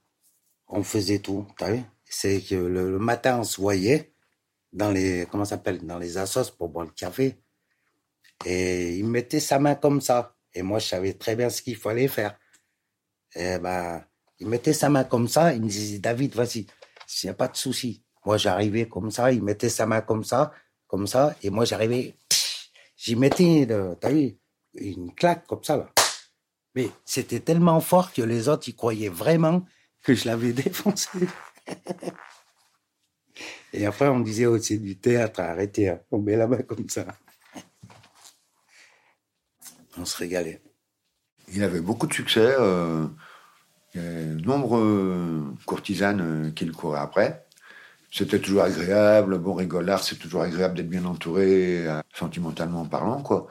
on 0.68 0.84
faisait 0.84 1.20
tout. 1.20 1.46
C'est 2.06 2.42
que 2.42 2.56
le, 2.56 2.98
matin, 2.98 3.40
on 3.40 3.44
se 3.44 3.60
voyait 3.60 4.14
dans 4.72 4.92
les 4.92 5.28
comment 5.32 5.46
s'appelle 5.46 5.86
dans 5.86 5.98
les 5.98 6.18
assos 6.18 6.52
pour 6.58 6.70
boire 6.70 6.86
le 6.86 6.92
café. 6.92 7.42
Et 8.46 8.98
il 8.98 9.06
mettait 9.06 9.40
sa 9.40 9.60
main 9.60 9.76
comme 9.76 10.02
ça. 10.02 10.36
Et 10.54 10.62
moi, 10.62 10.80
je 10.80 10.88
savais 10.88 11.14
très 11.14 11.36
bien 11.36 11.50
ce 11.50 11.62
qu'il 11.62 11.76
fallait 11.76 12.08
faire. 12.08 12.38
Et 13.36 13.60
ben, 13.60 14.04
il 14.40 14.48
mettait 14.48 14.74
sa 14.74 14.90
main 14.90 15.04
comme 15.04 15.28
ça. 15.28 15.54
Il 15.54 15.62
me 15.62 15.68
disait, 15.68 16.00
David, 16.00 16.36
vas-y, 16.36 16.60
il 16.60 17.26
n'y 17.26 17.30
a 17.30 17.34
pas 17.34 17.48
de 17.48 17.58
souci. 17.58 18.04
Moi, 18.26 18.38
j'arrivais 18.38 18.88
comme 18.88 19.12
ça. 19.12 19.32
Il 19.32 19.44
mettait 19.44 19.70
sa 19.70 19.86
main 19.86 20.02
comme 20.02 20.24
ça, 20.24 20.54
comme 20.88 21.08
ça. 21.08 21.36
Et 21.44 21.50
moi, 21.50 21.66
j'arrivais, 21.66 22.16
j'y 22.96 23.16
mettais, 23.16 23.68
t'as 24.00 24.10
vu, 24.10 24.38
une 24.76 25.14
claque 25.14 25.46
comme 25.46 25.64
ça. 25.64 25.90
Mais 26.76 26.90
c'était 27.06 27.40
tellement 27.40 27.82
fort 27.82 28.14
que 28.14 28.22
les 28.22 28.48
autres, 28.48 28.70
ils 28.70 28.76
croyaient 28.76 29.10
vraiment 29.10 29.66
que 30.04 30.14
je 30.14 30.26
l'avais 30.28 30.54
défoncé. 30.54 31.10
Et 33.74 33.86
après, 33.86 34.08
on 34.08 34.20
disait, 34.20 34.46
oh, 34.46 34.58
c'est 34.58 34.78
du 34.78 34.98
théâtre, 34.98 35.42
arrêtez, 35.42 35.90
hein. 35.90 36.00
on 36.12 36.20
met 36.20 36.36
la 36.36 36.48
main 36.48 36.62
comme 36.62 36.90
ça. 36.90 37.06
On 39.98 40.06
se 40.06 40.18
régalait. 40.18 40.62
Il 41.54 41.64
avait 41.64 41.82
beaucoup 41.82 42.08
de 42.08 42.14
succès. 42.14 42.56
Euh, 42.58 43.06
a 43.96 44.00
nombreux 44.00 45.56
courtisanes 45.66 46.22
euh, 46.22 46.52
qui 46.52 46.66
le 46.66 46.74
couraient 46.74 47.00
après. 47.00 47.46
C'était 48.12 48.40
toujours 48.40 48.64
agréable, 48.64 49.38
bon 49.38 49.54
rigolard, 49.54 50.04
c'est 50.04 50.16
toujours 50.16 50.42
agréable 50.42 50.76
d'être 50.76 50.90
bien 50.90 51.06
entouré, 51.06 51.88
euh, 51.88 52.02
sentimentalement 52.14 52.86
parlant, 52.86 53.22
quoi. 53.22 53.48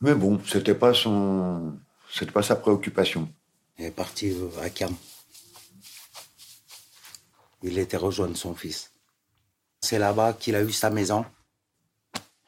Mais 0.00 0.14
bon, 0.14 0.40
c'était 0.46 0.74
pas 0.74 0.94
son, 0.94 1.78
c'était 2.12 2.30
pas 2.30 2.42
sa 2.42 2.56
préoccupation. 2.56 3.28
Il 3.78 3.86
est 3.86 3.90
parti 3.90 4.36
à 4.62 4.70
Cam. 4.70 4.94
Il 7.62 7.78
était 7.78 7.96
rejoindre 7.96 8.36
son 8.36 8.54
fils. 8.54 8.92
C'est 9.80 9.98
là-bas 9.98 10.34
qu'il 10.34 10.54
a 10.56 10.62
eu 10.62 10.72
sa 10.72 10.90
maison. 10.90 11.24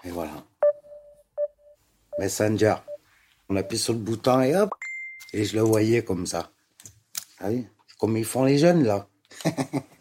Et 0.04 0.10
voilà. 0.10 0.44
Messenger. 2.18 2.76
On 3.48 3.56
appuie 3.56 3.78
sur 3.78 3.94
le 3.94 3.98
bouton 3.98 4.40
et 4.42 4.54
hop, 4.54 4.70
et 5.32 5.44
je 5.44 5.56
le 5.56 5.62
voyais 5.62 6.04
comme 6.04 6.26
ça. 6.26 6.50
Ah 7.40 7.48
comme 7.98 8.16
ils 8.16 8.24
font 8.24 8.44
les 8.44 8.58
jeunes 8.58 8.84
là. 8.84 9.08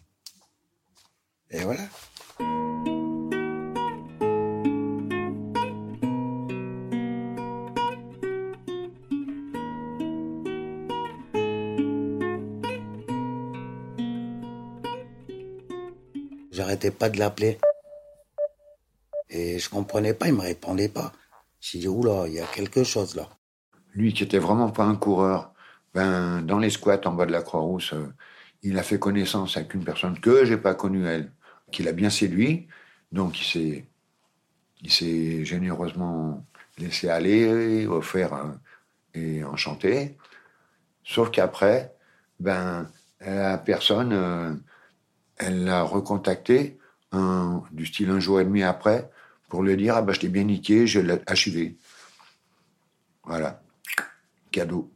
Pas 16.91 17.10
de 17.10 17.20
l'appeler. 17.20 17.58
Et 19.29 19.60
je 19.60 19.70
comprenais 19.70 20.13
pas, 20.13 20.27
il 20.27 20.34
me 20.34 20.41
répondait 20.41 20.89
pas. 20.89 21.12
J'ai 21.60 21.79
dit, 21.79 21.88
oula, 21.88 22.27
il 22.27 22.34
y 22.34 22.39
a 22.39 22.46
quelque 22.46 22.84
chose 22.84 23.15
là. 23.15 23.27
Lui 23.94 24.13
qui 24.13 24.24
était 24.24 24.39
vraiment 24.39 24.70
pas 24.70 24.84
un 24.84 24.96
coureur, 24.96 25.53
ben, 25.94 26.41
dans 26.41 26.60
les 26.60 26.70
squats 26.70 27.01
en 27.06 27.13
bas 27.13 27.25
de 27.25 27.32
la 27.32 27.41
Croix-Rousse, 27.41 27.94
euh, 27.94 28.13
il 28.63 28.77
a 28.77 28.84
fait 28.84 29.00
connaissance 29.00 29.58
avec 29.58 29.74
une 29.74 29.84
personne 29.84 30.20
que 30.20 30.46
j'ai 30.46 30.58
pas 30.58 30.75
connue 30.75 31.06
elle, 31.08 31.32
qu'il 31.72 31.88
a 31.88 31.91
bien 31.91 32.10
séduit. 32.10 32.67
Donc 33.12 33.39
il 33.39 33.46
s'est, 33.46 33.86
il 34.82 34.91
s'est 34.91 35.46
généreusement 35.46 36.46
laissé 36.77 37.10
aller, 37.10 37.88
offert 37.88 38.34
euh, 38.34 38.51
et 39.13 39.44
enchanté. 39.44 40.17
Sauf 41.03 41.32
qu'après, 41.32 41.96
ben, 42.39 42.89
la 43.20 43.58
personne, 43.58 44.13
euh, 44.13 44.53
elle 45.38 45.65
l'a 45.65 45.84
recontacté 45.84 46.77
du 47.72 47.86
style 47.86 48.10
un 48.10 48.20
jour 48.20 48.39
et 48.39 48.46
demi 48.46 48.63
après 48.63 49.10
pour 49.50 49.63
lui 49.63 49.75
dire 49.77 49.96
Ah 49.96 50.01
ben, 50.01 50.13
je 50.13 50.20
t'ai 50.20 50.29
bien 50.29 50.44
niqué, 50.44 50.88
je 50.88 51.00
l'ai 51.00 51.20
achevé. 51.25 51.77
Voilà. 53.24 53.62
Cadeau. 54.51 54.91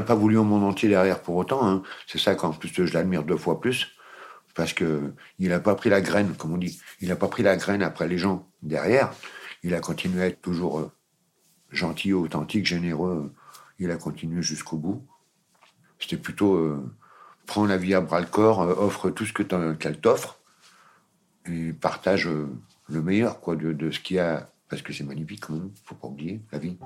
Il 0.00 0.02
n'en 0.02 0.06
a 0.06 0.06
pas 0.06 0.14
voulu 0.14 0.38
au 0.38 0.44
monde 0.44 0.64
entier 0.64 0.88
derrière 0.88 1.20
pour 1.20 1.36
autant. 1.36 1.68
Hein. 1.68 1.82
C'est 2.06 2.16
ça 2.16 2.34
qu'en 2.34 2.52
plus 2.52 2.72
je 2.74 2.94
l'admire 2.94 3.22
deux 3.22 3.36
fois 3.36 3.60
plus 3.60 3.88
parce 4.54 4.72
que 4.72 5.12
il 5.38 5.50
n'a 5.50 5.60
pas 5.60 5.74
pris 5.74 5.90
la 5.90 6.00
graine, 6.00 6.32
comme 6.38 6.54
on 6.54 6.56
dit. 6.56 6.80
Il 7.02 7.08
n'a 7.08 7.16
pas 7.16 7.28
pris 7.28 7.42
la 7.42 7.54
graine 7.56 7.82
après 7.82 8.08
les 8.08 8.16
gens 8.16 8.48
derrière. 8.62 9.12
Il 9.62 9.74
a 9.74 9.80
continué 9.80 10.22
à 10.22 10.26
être 10.28 10.40
toujours 10.40 10.78
euh, 10.78 10.90
gentil, 11.70 12.14
authentique, 12.14 12.64
généreux. 12.64 13.30
Il 13.78 13.90
a 13.90 13.96
continué 13.96 14.40
jusqu'au 14.40 14.78
bout. 14.78 15.06
C'était 15.98 16.16
plutôt 16.16 16.54
euh, 16.54 16.82
prends 17.46 17.66
la 17.66 17.76
vie 17.76 17.92
à 17.92 18.00
bras 18.00 18.20
le 18.20 18.26
corps, 18.26 18.62
euh, 18.62 18.74
offre 18.78 19.10
tout 19.10 19.26
ce 19.26 19.34
que 19.34 19.42
qu'elle 19.74 20.00
t'offre 20.00 20.40
et 21.44 21.74
partage 21.74 22.26
le 22.26 23.02
meilleur 23.02 23.40
quoi 23.40 23.54
de, 23.54 23.74
de 23.74 23.90
ce 23.90 24.00
qu'il 24.00 24.16
y 24.16 24.20
a 24.20 24.50
parce 24.70 24.80
que 24.80 24.94
c'est 24.94 25.04
magnifique 25.04 25.40
quand 25.46 25.52
même. 25.52 25.70
Faut 25.84 25.94
pas 25.94 26.08
oublier 26.08 26.40
la 26.52 26.58
vie. 26.58 26.78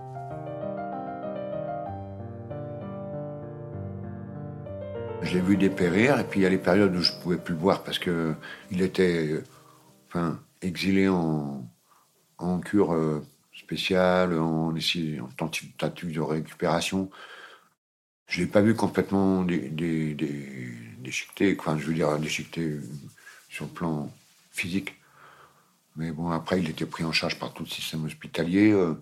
Je 5.22 5.34
l'ai 5.34 5.40
vu 5.40 5.56
dépérir, 5.56 6.18
et 6.18 6.24
puis 6.24 6.40
il 6.40 6.42
y 6.42 6.46
a 6.46 6.50
les 6.50 6.58
périodes 6.58 6.94
où 6.94 7.00
je 7.00 7.12
ne 7.12 7.20
pouvais 7.20 7.38
plus 7.38 7.54
le 7.54 7.60
voir 7.60 7.82
parce 7.82 7.98
que 7.98 8.34
il 8.70 8.82
était 8.82 9.42
enfin, 10.08 10.38
exilé 10.60 11.08
en, 11.08 11.70
cure 12.60 12.92
euh, 12.92 13.24
spéciale, 13.54 14.38
en, 14.38 14.74
en 14.74 15.28
tentative 15.36 16.12
de 16.12 16.20
récupération. 16.20 17.10
Je 18.26 18.40
ne 18.40 18.46
l'ai 18.46 18.50
pas 18.50 18.60
vu 18.60 18.74
complètement 18.74 19.44
déchiqueté, 19.44 21.56
je 21.56 21.86
veux 21.86 21.94
dire 21.94 22.18
déchiqueté 22.18 22.80
sur 23.48 23.66
le 23.66 23.70
plan 23.70 24.12
physique. 24.50 24.96
Mais 25.96 26.10
bon, 26.10 26.30
après, 26.30 26.60
il 26.60 26.68
était 26.68 26.86
pris 26.86 27.04
en 27.04 27.12
charge 27.12 27.38
par 27.38 27.52
tout 27.52 27.62
le 27.62 27.68
système 27.68 28.04
hospitalier. 28.04 28.72
Euh, 28.72 28.94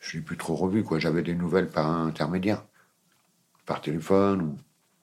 je 0.00 0.16
l'ai 0.16 0.22
plus 0.22 0.36
trop 0.36 0.54
revu, 0.54 0.84
quoi. 0.84 0.98
J'avais 0.98 1.22
des 1.22 1.34
nouvelles 1.34 1.70
par 1.70 1.88
intermédiaire, 1.88 2.62
par 3.64 3.80
téléphone 3.80 4.58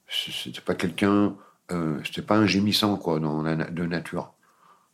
c'était 0.07 0.62
pas 0.62 0.75
quelqu'un, 0.75 1.36
euh, 1.72 2.00
c'était 2.05 2.22
pas 2.22 2.38
un 2.38 2.45
gémissant 2.45 2.98
quoi 2.98 3.19
de 3.19 3.86
nature. 3.86 4.33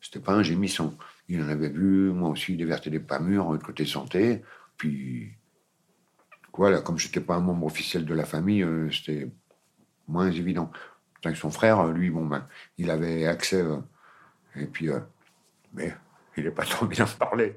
C'était 0.01 0.19
pas 0.19 0.33
un 0.33 0.43
gémissant. 0.43 0.93
Il 1.27 1.41
en 1.43 1.49
avait 1.49 1.69
vu, 1.69 2.11
moi 2.11 2.29
aussi, 2.29 2.55
déverser 2.55 2.89
des 2.89 2.99
pas 2.99 3.19
mûrs 3.19 3.57
côté 3.63 3.85
santé. 3.85 4.43
Puis 4.77 5.33
voilà, 6.59 6.81
comme 6.81 6.97
j'étais 6.97 7.21
pas 7.21 7.35
un 7.35 7.39
membre 7.39 7.67
officiel 7.67 8.03
de 8.03 8.13
la 8.13 8.25
famille, 8.25 8.63
euh, 8.63 8.91
c'était 8.91 9.31
moins 10.09 10.29
évident. 10.29 10.69
Avec 11.23 11.37
son 11.37 11.51
frère, 11.51 11.87
lui, 11.87 12.09
bon 12.09 12.25
ben, 12.25 12.45
il 12.77 12.91
avait 12.91 13.25
accès. 13.27 13.61
Euh, 13.61 13.77
et 14.57 14.65
puis, 14.65 14.89
euh, 14.89 14.99
mais 15.73 15.93
il 16.35 16.43
n'est 16.43 16.51
pas 16.51 16.65
trop 16.65 16.85
bien 16.85 17.05
parlé 17.05 17.55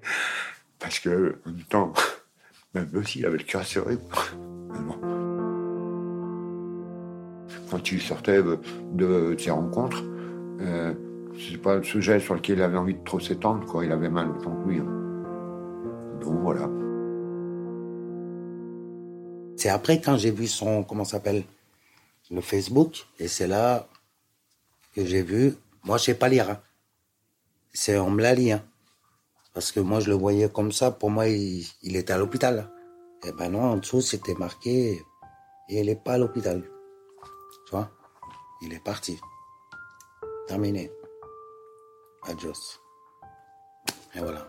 parce 0.79 1.01
que 1.01 1.41
en 1.45 1.51
même 1.51 1.65
temps, 1.65 1.93
même 2.75 2.91
aussi, 2.95 3.19
il 3.19 3.27
avait 3.27 3.39
le 3.39 3.45
cœur 3.45 3.65
serré 3.65 3.97
quand 7.73 7.91
il 7.91 8.03
sortait 8.03 8.43
de, 8.93 9.35
ses 9.39 9.51
rencontres, 9.51 10.05
euh, 10.61 10.93
c'est 11.39 11.57
pas 11.57 11.77
le 11.77 11.83
sujet 11.83 12.21
sur 12.21 12.35
lequel 12.35 12.59
il 12.59 12.63
avait 12.63 12.77
envie 12.77 12.95
de 12.95 13.03
trop 13.03 13.19
s'étendre, 13.19 13.65
quoi. 13.67 13.83
Il 13.83 13.93
avait 13.93 14.11
mal 14.11 14.29
autant 14.29 14.55
que 14.55 14.69
lui. 14.69 14.79
Hein. 14.79 16.21
Donc 16.21 16.39
voilà. 16.43 16.69
C'est 19.57 19.71
après 19.71 20.03
quand 20.03 20.19
j'ai 20.19 20.31
vu 20.31 20.47
son, 20.47 20.85
comment 20.85 21.05
s'appelle, 21.05 21.45
le 22.31 22.43
Facebook, 22.43 23.07
et 23.19 23.27
c'est 23.27 23.47
là 23.47 23.89
que 24.95 25.05
j'ai 25.07 25.23
vu. 25.23 25.55
Moi, 25.85 25.97
je 25.97 26.05
sais 26.05 26.15
pas 26.15 26.29
lire. 26.29 26.51
Hein. 26.51 26.59
C'est 27.73 27.99
on 27.99 28.11
me 28.11 28.21
l'a 28.21 28.37
dit, 28.37 28.53
hein. 28.53 28.63
Parce 29.55 29.73
que 29.73 29.81
moi, 29.81 30.01
je 30.01 30.11
le 30.11 30.17
voyais 30.17 30.49
comme 30.51 30.73
ça. 30.73 30.91
Pour 30.91 31.11
moi, 31.11 31.27
il, 31.29 31.67
était 31.83 32.13
à 32.13 32.19
l'hôpital. 32.19 32.71
Et 33.27 33.33
ben 33.33 33.51
non, 33.51 33.63
en 33.63 33.77
dessous, 33.77 34.03
c'était 34.03 34.35
marqué 34.35 35.01
et 35.69 35.81
il 35.81 35.87
n'est 35.87 35.97
pas 35.97 36.15
à 36.15 36.19
l'hôpital. 36.19 36.63
Il 38.61 38.73
est 38.73 38.85
parti. 38.85 39.21
Terminé. 40.47 40.91
Adios. 42.25 42.81
Et 44.15 44.21
voilà. 44.21 44.47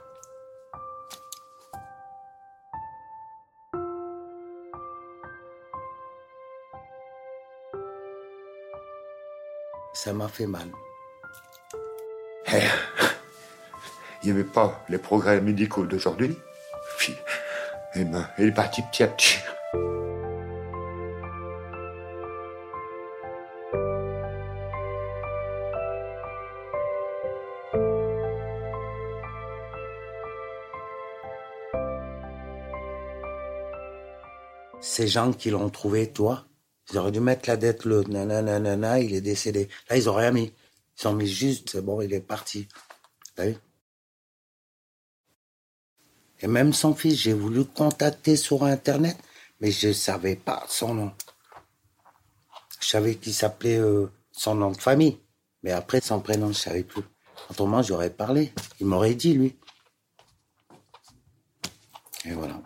Ça 9.93 10.11
m'a 10.13 10.27
fait 10.27 10.47
mal. 10.47 10.69
Eh, 12.47 12.59
il 14.21 14.25
n'y 14.25 14.31
avait 14.31 14.43
pas 14.43 14.83
les 14.89 14.97
progrès 14.97 15.39
médicaux 15.39 15.85
d'aujourd'hui? 15.85 16.37
Eh 17.95 18.03
ben, 18.03 18.27
il 18.37 18.47
est 18.47 18.51
parti 18.51 18.81
petit 18.91 19.03
à 19.03 19.07
petit. 19.07 19.37
Ces 35.03 35.10
gens 35.10 35.33
qui 35.33 35.50
l'ont 35.50 35.69
trouvé, 35.69 36.13
toi, 36.13 36.45
ils 36.89 36.98
auraient 36.98 37.12
dû 37.12 37.19
mettre 37.19 37.50
la 37.50 37.57
dette, 37.57 37.83
le 37.83 38.03
nanana, 38.03 39.01
il 39.01 39.13
est 39.13 39.19
décédé. 39.19 39.67
Là, 39.89 39.98
ils 39.98 40.10
ont 40.10 40.13
rien 40.13 40.31
mis. 40.31 40.53
Ils 40.98 41.07
ont 41.10 41.13
mis 41.13 41.27
juste, 41.27 41.72
c'est 41.72 41.81
bon, 41.81 42.00
il 42.00 42.13
est 42.13 42.22
parti. 42.22 42.69
T'as 43.36 43.48
vu? 43.48 43.57
Et 46.39 46.48
même 46.48 46.72
son 46.72 46.95
fils, 46.95 47.19
j'ai 47.19 47.33
voulu 47.33 47.65
contacter 47.65 48.38
sur 48.38 48.63
Internet, 48.63 49.17
mais 49.60 49.72
je 49.72 49.89
ne 49.89 49.93
savais 49.93 50.38
pas 50.38 50.63
son 50.69 50.93
nom. 50.93 51.12
Je 52.79 52.88
savais 52.88 53.15
qu'il 53.15 53.33
s'appelait 53.33 53.79
euh, 53.79 54.10
son 54.31 54.55
nom 54.55 54.72
de 54.72 54.77
famille, 54.77 55.19
mais 55.63 55.72
après 55.72 56.00
son 56.00 56.22
prénom, 56.22 56.45
je 56.45 56.51
ne 56.51 56.53
savais 56.53 56.83
plus. 56.83 57.03
Autrement, 57.50 57.81
j'aurais 57.81 58.10
parlé. 58.10 58.53
Il 58.79 58.86
m'aurait 58.86 59.15
dit, 59.15 59.33
lui. 59.33 59.53
Et 62.24 62.31
voilà. 62.31 62.57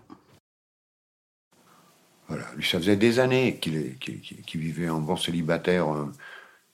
Voilà. 2.27 2.45
Lui, 2.46 2.46
ça 2.63 2.79
faisait 2.79 2.95
des 2.95 3.19
années 3.19 3.57
qu'il 3.59 4.61
vivait 4.61 4.89
en 4.89 4.99
bon 5.01 5.17
célibataire. 5.17 5.93
euh, 5.93 6.11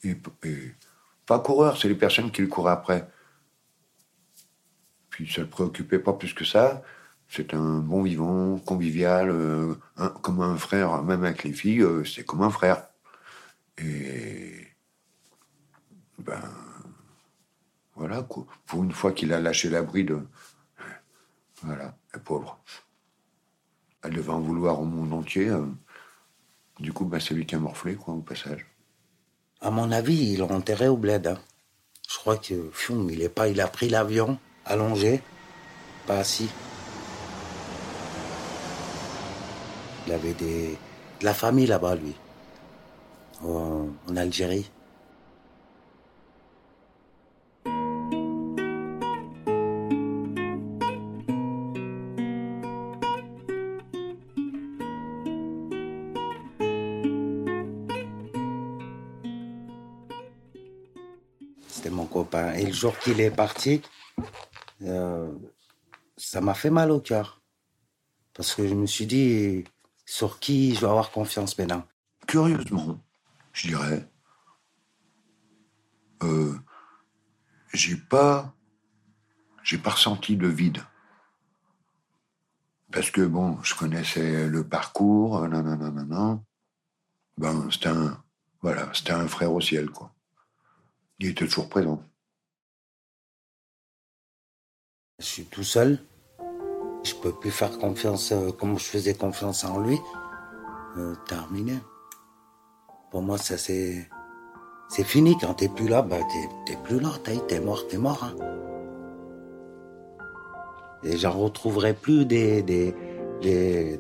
et, 0.04 0.16
pas 1.26 1.40
coureur, 1.40 1.78
c'est 1.78 1.88
les 1.88 1.96
personnes 1.96 2.32
qui 2.32 2.42
le 2.42 2.48
couraient 2.48 2.74
après. 2.74 3.08
Puis 5.10 5.32
ça 5.32 5.42
ne 5.42 5.46
le 5.46 5.50
préoccupait 5.52 6.00
pas 6.00 6.14
plus 6.14 6.34
que 6.34 6.44
ça. 6.46 6.82
C'est 7.30 7.54
un 7.54 7.80
bon 7.80 8.04
vivant, 8.04 8.58
convivial, 8.60 9.30
euh, 9.30 9.76
un- 9.98 10.10
comme 10.10 10.42
un 10.42 10.58
frère, 10.58 11.02
même 11.04 11.24
avec 11.24 11.44
les 11.44 11.54
filles, 11.54 11.82
euh, 11.82 12.04
c'est 12.04 12.26
comme 12.26 12.42
un 12.42 12.50
frère. 12.50 12.88
Et. 13.78 14.68
Ben. 16.20 16.42
Voilà, 17.96 18.24
quoi. 18.24 18.46
Pour 18.66 18.84
une 18.84 18.92
fois 18.92 19.12
qu'il 19.14 19.34
a 19.34 19.40
lâché 19.40 19.70
la 19.70 19.82
bride, 19.84 20.18
voilà, 21.64 21.96
le 22.14 22.20
pauvre. 22.20 22.60
Elle 24.04 24.14
devait 24.14 24.32
en 24.32 24.42
vouloir 24.42 24.80
au 24.80 24.86
monde 24.86 25.14
entier. 25.14 25.50
euh. 25.50 25.66
Du 26.80 26.92
coup, 26.92 27.06
ben, 27.06 27.20
c'est 27.20 27.34
lui 27.34 27.46
qui 27.46 27.56
a 27.56 27.60
morflé, 27.60 27.96
quoi, 27.96 28.14
au 28.14 28.22
passage. 28.22 28.66
À 29.62 29.72
mon 29.72 29.92
avis, 29.92 30.34
ils 30.34 30.40
l'ont 30.40 30.52
enterré 30.52 30.88
au 30.88 30.98
bled. 30.98 31.28
hein. 31.28 31.40
Je 32.10 32.18
crois 32.18 32.38
que 32.38 32.70
il 33.10 33.22
est 33.22 33.30
pas, 33.30 33.48
il 33.48 33.62
a 33.62 33.68
pris 33.68 33.90
l'avion, 33.90 34.38
allongé, 34.66 35.22
pas 36.06 36.18
assis. 36.18 36.50
Il 40.06 40.14
avait 40.14 40.34
des, 40.34 40.78
de 41.22 41.26
la 41.26 41.34
famille 41.34 41.66
là-bas, 41.66 41.96
lui, 41.96 42.14
en 43.42 43.88
Algérie. 44.16 44.70
Le 62.74 62.80
jour 62.80 62.98
qu'il 62.98 63.22
est 63.22 63.30
parti, 63.30 63.84
euh, 64.82 65.32
ça 66.18 66.42
m'a 66.42 66.56
fait 66.56 66.72
mal 66.72 66.90
au 66.90 67.00
cœur. 67.00 67.40
Parce 68.34 68.56
que 68.56 68.68
je 68.68 68.74
me 68.74 68.88
suis 68.88 69.06
dit, 69.06 69.64
sur 70.06 70.40
qui 70.40 70.74
je 70.74 70.82
vais 70.82 70.88
avoir 70.88 71.12
confiance 71.12 71.56
maintenant? 71.60 71.84
Curieusement, 72.26 73.00
je 73.52 73.68
dirais, 73.68 74.10
euh, 76.24 76.56
j'ai 77.74 77.96
pas, 77.96 78.56
j'ai 79.62 79.78
pas 79.78 79.92
ressenti 79.92 80.36
de 80.36 80.48
vide. 80.48 80.84
Parce 82.92 83.12
que 83.12 83.22
bon, 83.22 83.62
je 83.62 83.76
connaissais 83.76 84.48
le 84.48 84.68
parcours, 84.68 85.48
non. 85.48 86.44
Ben, 87.38 87.70
c'était 87.72 87.90
un, 87.90 88.24
voilà, 88.62 88.90
c'était 88.94 89.14
un 89.14 89.28
frère 89.28 89.54
au 89.54 89.62
ciel, 89.62 89.92
quoi. 89.92 90.12
Il 91.20 91.28
était 91.30 91.46
toujours 91.46 91.70
présent. 91.70 92.04
Je 95.24 95.28
suis 95.30 95.46
tout 95.46 95.64
seul. 95.64 96.00
Je 97.04 97.14
peux 97.16 97.32
plus 97.32 97.50
faire 97.50 97.80
confiance 97.80 98.34
euh, 98.34 98.52
comme 98.52 98.78
je 98.78 98.84
faisais 98.84 99.14
confiance 99.14 99.64
en 99.64 99.80
lui. 99.80 99.98
Euh, 100.98 101.16
terminé. 101.30 101.76
Pour 103.10 103.22
moi, 103.22 103.38
ça 103.38 103.58
c'est. 103.58 104.06
C'est 104.90 105.06
fini. 105.06 105.38
Quand 105.40 105.54
t'es 105.54 105.70
plus 105.70 105.88
là, 105.88 106.02
bah 106.02 106.18
t'es, 106.66 106.78
plus 106.84 107.00
là. 107.00 107.12
T'es, 107.48 107.60
mort, 107.62 107.88
t'es 107.88 107.98
mort. 107.98 108.22
hein. 108.22 108.36
Et 111.04 111.16
j'en 111.18 111.32
retrouverai 111.32 111.94
plus 111.94 112.26
des, 112.26 112.94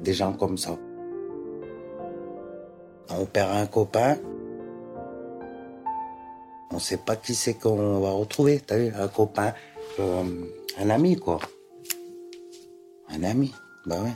gens 0.05 0.33
comme 0.33 0.57
ça. 0.57 0.77
On 3.09 3.25
perd 3.25 3.55
un 3.55 3.65
copain. 3.65 4.17
On 6.69 6.79
sait 6.79 6.97
pas 6.97 7.15
qui 7.15 7.33
c'est 7.33 7.53
qu'on 7.53 8.01
va 8.01 8.11
retrouver. 8.11 8.59
T'as 8.59 8.77
vu, 8.77 8.93
un 8.93 9.07
copain, 9.07 9.53
euh, 9.99 10.23
un 10.77 10.89
ami 10.89 11.15
quoi. 11.17 11.39
Un 13.09 13.23
ami, 13.23 13.53
bah 13.85 14.01
ouais. 14.01 14.13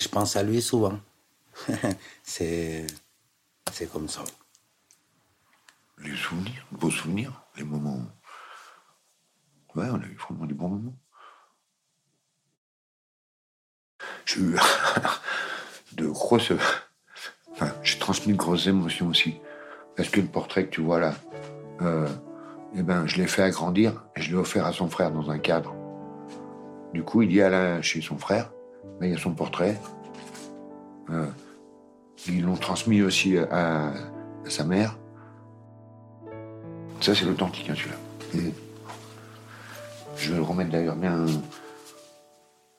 Je 0.00 0.08
pense 0.08 0.36
à 0.36 0.42
lui 0.42 0.62
souvent. 0.62 0.98
c'est, 2.22 2.86
c'est 3.72 3.90
comme 3.90 4.08
ça. 4.08 4.24
Les 5.98 6.16
souvenirs, 6.16 6.66
beaux 6.70 6.90
souvenirs, 6.90 7.42
les 7.56 7.64
moments. 7.64 8.04
Ouais, 9.74 9.86
on 9.90 10.00
a 10.00 10.06
eu 10.06 10.16
vraiment 10.16 10.44
des 10.46 10.54
bons 10.54 10.68
moments. 10.68 10.96
J'ai 14.26 14.40
eu 14.40 14.56
de 15.92 16.06
grosses. 16.06 16.52
Enfin, 17.52 17.72
j'ai 17.82 17.98
transmis 17.98 18.32
de 18.32 18.38
grosses 18.38 18.66
émotions 18.66 19.08
aussi. 19.08 19.40
Parce 19.96 20.08
que 20.08 20.20
le 20.20 20.26
portrait 20.26 20.64
que 20.64 20.70
tu 20.70 20.80
vois 20.80 21.00
là, 21.00 21.14
euh, 21.82 22.08
eh 22.74 22.82
ben, 22.82 23.06
je 23.06 23.16
l'ai 23.16 23.26
fait 23.26 23.42
agrandir 23.42 24.04
et 24.16 24.22
je 24.22 24.30
l'ai 24.30 24.36
offert 24.36 24.66
à 24.66 24.72
son 24.72 24.88
frère 24.88 25.10
dans 25.10 25.30
un 25.30 25.38
cadre. 25.38 25.74
Du 26.94 27.02
coup, 27.02 27.22
il 27.22 27.32
y 27.32 27.42
a 27.42 27.80
chez 27.82 28.00
son 28.00 28.18
frère, 28.18 28.50
ben, 29.00 29.06
il 29.06 29.12
y 29.12 29.14
a 29.14 29.18
son 29.18 29.34
portrait. 29.34 29.78
Euh, 31.10 31.26
ils 32.26 32.42
l'ont 32.42 32.56
transmis 32.56 33.02
aussi 33.02 33.36
à, 33.36 33.92
sa 34.48 34.64
mère. 34.64 34.98
Ça, 37.00 37.14
c'est 37.14 37.24
l'authentique, 37.24 37.68
hein, 37.68 37.74
celui-là. 37.76 38.50
Je 40.16 40.30
vais 40.30 40.36
le 40.36 40.42
remettre 40.42 40.70
d'ailleurs 40.70 40.96
bien, 40.96 41.26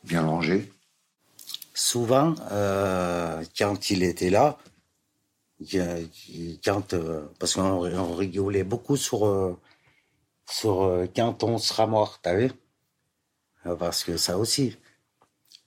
bien 0.04 0.26
rangé. 0.26 0.72
Souvent, 1.74 2.36
euh, 2.52 3.44
quand 3.58 3.90
il 3.90 4.04
était 4.04 4.30
là, 4.30 4.58
quand, 6.64 6.94
euh, 6.94 7.26
parce 7.40 7.54
qu'on 7.54 7.86
on 7.86 8.16
rigolait 8.16 8.64
beaucoup 8.64 8.98
sur, 8.98 9.26
euh, 9.26 9.58
sur 10.50 10.84
euh, 10.84 11.06
quand 11.16 11.44
on 11.44 11.58
sera 11.58 11.88
mort, 11.88 12.20
t'as 12.22 12.36
vu? 12.36 12.52
Parce 13.80 14.04
que 14.04 14.18
ça 14.18 14.38
aussi. 14.38 14.78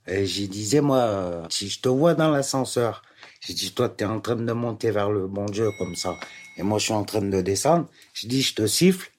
Et 0.06 0.26
j'y 0.26 0.48
disais, 0.48 0.82
moi, 0.82 1.44
si 1.48 1.68
je 1.68 1.80
te 1.80 1.88
vois 1.88 2.14
dans 2.14 2.30
l'ascenseur, 2.30 3.02
j'ai 3.40 3.54
dit, 3.54 3.72
toi, 3.72 3.88
t'es 3.88 4.04
en 4.04 4.20
train 4.20 4.36
de 4.36 4.52
monter 4.52 4.90
vers 4.90 5.10
le 5.10 5.26
bon 5.26 5.46
Dieu 5.46 5.70
comme 5.78 5.96
ça, 5.96 6.14
et 6.58 6.62
moi, 6.62 6.78
je 6.78 6.84
suis 6.84 6.92
en 6.92 7.04
train 7.04 7.22
de 7.22 7.40
descendre, 7.40 7.88
je 8.12 8.28
dis, 8.28 8.42
je 8.42 8.54
te 8.54 8.66
siffle, 8.66 9.10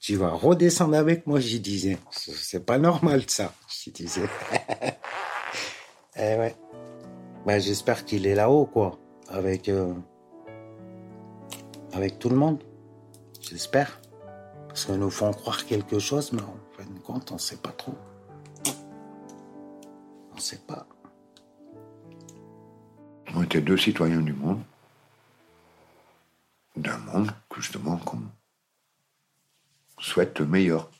tu 0.00 0.16
vas 0.16 0.30
redescendre 0.30 0.96
avec 0.96 1.26
moi, 1.26 1.38
j'y 1.38 1.60
disais. 1.60 1.96
C'est 2.10 2.34
c'est 2.34 2.66
pas 2.66 2.78
normal, 2.78 3.22
ça, 3.28 3.54
j'y 3.68 3.90
disais. 3.90 4.28
Eh 6.16 6.36
ouais. 6.36 6.54
Ben, 7.44 7.58
j'espère 7.58 8.04
qu'il 8.04 8.26
est 8.26 8.36
là-haut, 8.36 8.66
quoi. 8.66 8.98
Avec, 9.28 9.68
euh, 9.68 9.92
avec 11.94 12.18
tout 12.18 12.28
le 12.28 12.36
monde. 12.36 12.62
J'espère. 13.40 14.00
Parce 14.68 14.86
qu'ils 14.86 14.96
nous 14.96 15.10
font 15.10 15.32
croire 15.32 15.64
quelque 15.64 15.98
chose, 15.98 16.32
mais 16.32 16.42
en 16.42 16.56
fin 16.76 16.84
de 16.84 16.98
compte, 16.98 17.30
on 17.30 17.34
ne 17.34 17.40
sait 17.40 17.56
pas 17.56 17.70
trop. 17.70 17.96
On 20.32 20.34
ne 20.34 20.40
sait 20.40 20.60
pas. 20.66 20.86
On 23.34 23.42
était 23.42 23.60
deux 23.60 23.76
citoyens 23.76 24.20
du 24.20 24.32
monde. 24.32 24.62
D'un 26.76 26.98
monde, 26.98 27.30
justement, 27.56 27.96
qu'on 27.98 28.22
souhaite 30.00 30.40
meilleur. 30.40 30.90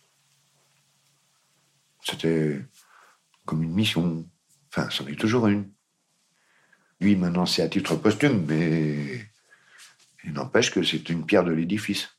C'était 2.04 2.60
comme 3.44 3.62
une 3.62 3.72
mission. 3.72 4.24
Enfin, 4.70 4.88
c'en 4.90 5.06
est 5.08 5.18
toujours 5.18 5.48
une. 5.48 5.68
Lui, 7.00 7.16
maintenant, 7.16 7.46
c'est 7.46 7.62
à 7.62 7.68
titre 7.68 7.96
posthume, 7.96 8.46
mais 8.46 9.26
il 10.24 10.32
n'empêche 10.32 10.70
que 10.70 10.82
c'est 10.82 11.08
une 11.10 11.24
pierre 11.24 11.44
de 11.44 11.52
l'édifice. 11.52 12.16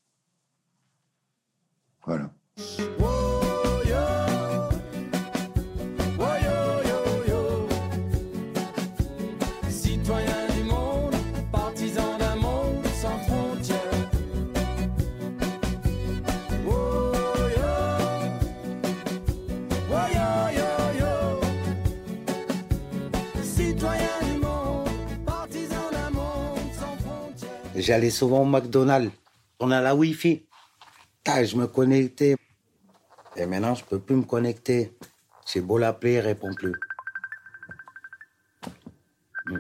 Voilà. 2.06 2.32
J'allais 27.78 28.10
souvent 28.10 28.44
au 28.44 28.46
McDonald's. 28.46 29.12
On 29.60 29.70
a 29.70 29.82
la 29.82 29.96
Wi-Fi. 29.96 30.46
je 31.26 31.56
me 31.58 31.68
connectais. 31.68 32.38
Et 33.36 33.46
maintenant, 33.46 33.76
je 33.76 33.84
peux 33.84 34.00
plus 34.00 34.16
me 34.16 34.24
connecter. 34.24 34.98
J'ai 35.46 35.60
beau 35.60 35.78
l'appeler, 35.78 36.14
il 36.14 36.20
répond 36.20 36.54
plus. 36.54 36.74
Hmm. 39.48 39.60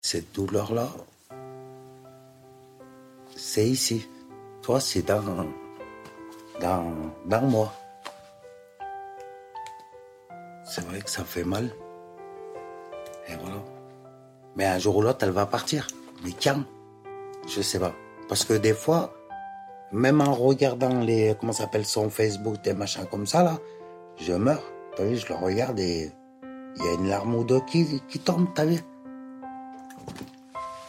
Cette 0.00 0.32
douleur-là, 0.32 0.90
c'est 3.36 3.68
ici. 3.68 4.08
Toi, 4.62 4.80
c'est 4.80 5.02
dans, 5.02 5.46
dans, 6.60 7.14
dans 7.24 7.42
moi. 7.42 7.72
C'est 10.64 10.84
vrai 10.86 11.00
que 11.00 11.10
ça 11.10 11.24
fait 11.24 11.44
mal. 11.44 11.70
Et 13.28 13.34
voilà. 13.36 13.62
Mais 14.56 14.64
un 14.64 14.78
jour 14.78 14.96
ou 14.96 15.02
l'autre, 15.02 15.18
elle 15.22 15.30
va 15.30 15.46
partir. 15.46 15.86
Mais 16.24 16.32
quand 16.32 16.62
Je 17.46 17.60
sais 17.62 17.78
pas. 17.78 17.94
Parce 18.28 18.44
que 18.44 18.54
des 18.54 18.74
fois, 18.74 19.14
même 19.92 20.20
en 20.20 20.34
regardant 20.34 21.00
les, 21.00 21.36
comment 21.38 21.52
s'appelle 21.52 21.84
son 21.84 22.10
Facebook, 22.10 22.62
des 22.62 22.74
machins 22.74 23.06
comme 23.06 23.26
ça, 23.26 23.42
là, 23.42 23.58
je 24.16 24.32
meurs. 24.32 24.64
T'as 24.96 25.04
vu, 25.04 25.16
je 25.16 25.28
le 25.28 25.34
regarde 25.34 25.78
et 25.78 26.10
il 26.76 26.84
y 26.84 26.88
a 26.88 26.92
une 26.94 27.08
larme 27.08 27.34
ou 27.34 27.44
deux 27.44 27.60
qui, 27.60 28.00
qui 28.08 28.18
tombe, 28.18 28.48
t'as 28.54 28.64
vu? 28.64 28.80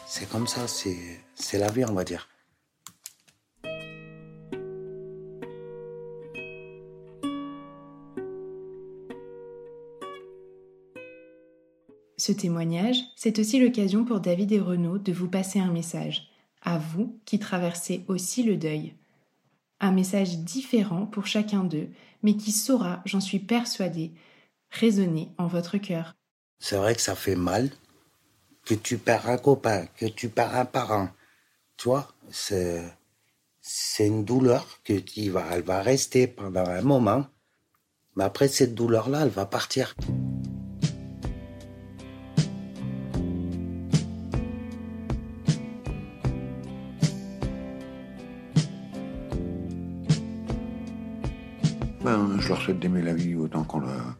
C'est 0.06 0.30
comme 0.30 0.48
ça, 0.48 0.62
c'est 0.68 1.58
la 1.58 1.70
vie, 1.70 1.86
on 1.86 1.94
va 1.94 2.04
dire. 2.04 2.28
Ce 12.28 12.34
témoignage, 12.34 12.98
c'est 13.16 13.40
aussi 13.40 13.58
l'occasion 13.58 14.04
pour 14.04 14.20
David 14.20 14.52
et 14.52 14.60
Renaud 14.60 14.98
de 14.98 15.14
vous 15.14 15.30
passer 15.30 15.60
un 15.60 15.72
message, 15.72 16.28
à 16.62 16.78
vous 16.78 17.18
qui 17.24 17.40
traversez 17.40 18.04
aussi 18.10 18.44
le 18.44 18.58
deuil. 18.58 18.96
Un 19.80 19.94
message 19.94 20.40
différent 20.40 21.06
pour 21.06 21.26
chacun 21.26 21.64
d'eux, 21.64 21.88
mais 22.24 22.36
qui 22.36 22.52
saura, 22.52 23.02
j'en 23.06 23.22
suis 23.22 23.40
persuadée, 23.40 24.12
résonner 24.72 25.30
en 25.38 25.48
votre 25.48 25.78
cœur. 25.78 26.18
C'est 26.60 26.76
vrai 26.76 26.96
que 26.96 27.02
ça 27.02 27.16
fait 27.16 27.38
mal, 27.38 27.70
que 28.66 28.74
tu 28.74 28.98
perds 28.98 29.30
un 29.30 29.38
copain, 29.38 29.86
que 29.96 30.08
tu 30.08 30.28
perds 30.28 30.54
un 30.54 30.66
parent. 30.66 31.08
Tu 31.78 31.88
vois, 31.88 32.14
c'est, 32.30 32.92
une 34.00 34.26
douleur 34.26 34.82
que 34.84 35.00
tu 35.00 35.30
vas, 35.30 35.46
elle 35.54 35.64
va 35.64 35.82
rester 35.82 36.28
pendant 36.28 36.66
un 36.66 36.82
moment, 36.82 37.26
mais 38.18 38.26
après 38.26 38.50
cette 38.50 38.76
douleur-là, 38.76 39.22
elle 39.22 39.30
va 39.30 39.46
partir. 39.46 39.96
Ben, 52.08 52.40
je 52.40 52.48
leur 52.48 52.62
souhaite 52.62 52.80
d'aimer 52.80 53.02
la 53.02 53.14
vie 53.14 53.36
autant 53.36 53.66
qu'on 53.66 53.82
l'a. 53.82 53.90
Euh, 53.90 54.14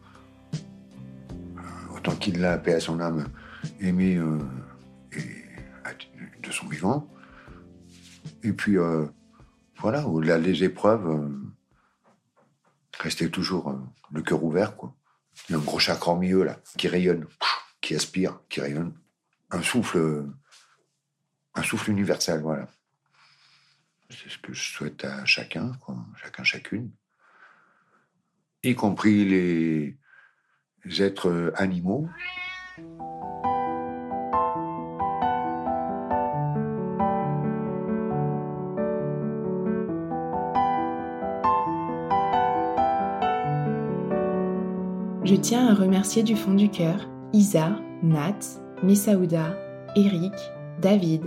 autant 1.96 2.14
qu'il 2.18 2.42
l'a, 2.42 2.58
paix 2.58 2.74
à 2.74 2.82
son 2.82 3.00
âme, 3.00 3.30
aimé 3.80 4.18
euh, 4.18 4.40
de 6.44 6.52
son 6.52 6.68
vivant. 6.68 7.10
Et 8.44 8.52
puis, 8.52 8.78
euh, 8.78 9.06
voilà, 9.78 10.06
au-delà 10.06 10.38
des 10.38 10.66
épreuves, 10.66 11.32
rester 13.00 13.32
toujours 13.32 13.74
le 14.12 14.22
cœur 14.22 14.44
ouvert, 14.44 14.76
quoi. 14.76 14.94
Un 15.50 15.60
gros 15.60 15.80
chakra 15.80 16.12
au 16.12 16.18
milieu, 16.18 16.44
là, 16.44 16.60
qui 16.78 16.90
rayonne, 16.90 17.26
qui 17.80 17.96
aspire, 17.96 18.42
qui 18.50 18.60
rayonne. 18.60 19.00
Un 19.50 19.62
souffle, 19.62 20.26
un 21.56 21.64
souffle 21.64 21.92
universel, 21.92 22.42
voilà. 22.42 22.68
C'est 24.10 24.30
ce 24.30 24.38
que 24.40 24.52
je 24.52 24.74
souhaite 24.74 25.06
à 25.06 25.24
chacun, 25.24 25.72
chacun, 26.22 26.44
chacune 26.44 26.92
y 28.64 28.76
compris 28.76 29.26
les 29.26 29.98
êtres 31.02 31.52
animaux. 31.56 32.08
Je 45.28 45.36
tiens 45.36 45.68
à 45.68 45.74
remercier 45.74 46.24
du 46.24 46.38
fond 46.38 46.54
du 46.54 46.70
cœur 46.70 47.10
Isa, 47.34 47.78
Nat, 48.02 48.40
Messaouda, 48.82 49.58
Eric, 49.98 50.32
David, 50.82 51.24